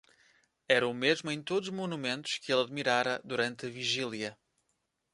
[0.67, 4.35] Era o mesmo em todos os monumentos que ele admirara durante a vigília.